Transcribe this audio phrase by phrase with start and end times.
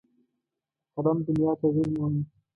[0.93, 2.21] په قلم دنیا تغیر مومي.